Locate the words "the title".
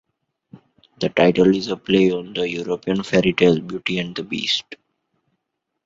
0.99-1.55